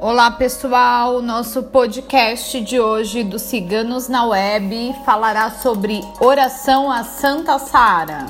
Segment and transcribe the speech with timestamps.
[0.00, 7.58] Olá pessoal, nosso podcast de hoje do Ciganos na Web falará sobre oração a Santa
[7.58, 8.26] Sara.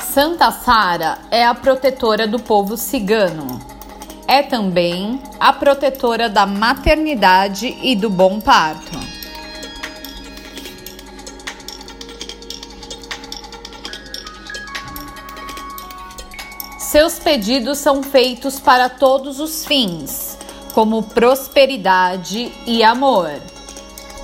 [0.00, 3.58] Santa Sara é a protetora do povo cigano.
[4.26, 9.07] É também a protetora da maternidade e do bom parto.
[16.90, 20.38] Seus pedidos são feitos para todos os fins,
[20.72, 23.30] como prosperidade e amor,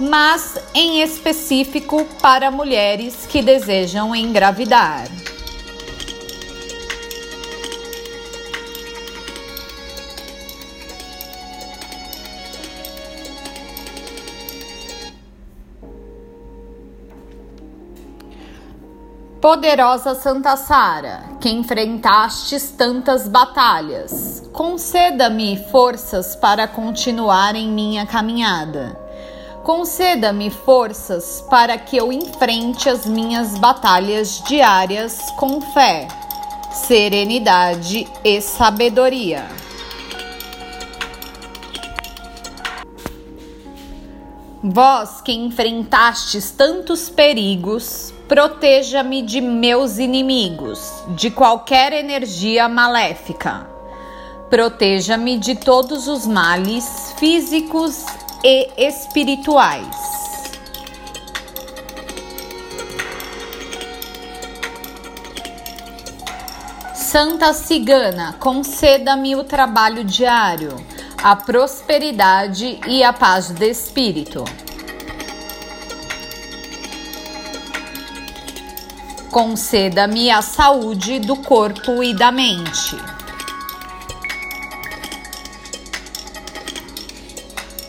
[0.01, 5.09] mas em específico para mulheres que desejam engravidar.
[19.45, 28.99] Poderosa Santa Sara, que enfrentastes tantas batalhas, conceda-me forças para continuar em minha caminhada.
[29.63, 36.09] Conceda-me forças para que eu enfrente as minhas batalhas diárias com fé,
[36.73, 39.45] serenidade e sabedoria.
[44.67, 53.69] Vós que enfrentastes tantos perigos, Proteja-me de meus inimigos, de qualquer energia maléfica.
[54.49, 58.07] Proteja-me de todos os males físicos
[58.43, 59.95] e espirituais.
[66.95, 70.75] Santa Cigana, conceda-me o trabalho diário,
[71.25, 74.45] a prosperidade e a paz de espírito.
[79.31, 82.99] Conceda-me a saúde do corpo e da mente.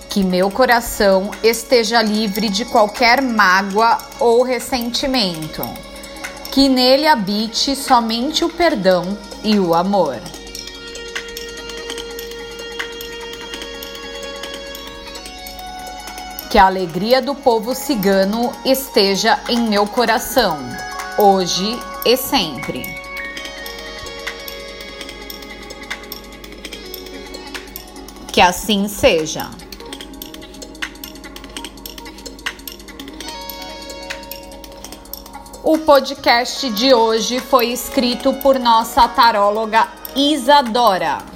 [0.09, 5.61] Que meu coração esteja livre de qualquer mágoa ou ressentimento.
[6.53, 10.21] Que nele habite somente o perdão e o amor.
[16.55, 20.57] Que a alegria do povo cigano esteja em meu coração
[21.17, 22.81] hoje e sempre.
[28.31, 29.49] Que assim seja.
[35.61, 41.34] O podcast de hoje foi escrito por nossa taróloga Isadora.